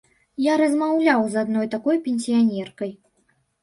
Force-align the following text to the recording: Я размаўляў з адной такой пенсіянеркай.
Я 0.45 0.53
размаўляў 0.61 1.21
з 1.35 1.41
адной 1.43 1.71
такой 1.77 2.03
пенсіянеркай. 2.09 2.91